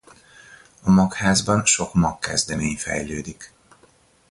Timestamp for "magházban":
0.91-1.65